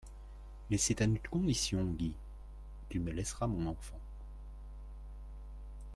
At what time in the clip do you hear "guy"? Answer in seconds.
1.85-2.15